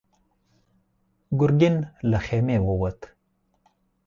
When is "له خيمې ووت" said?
2.09-2.99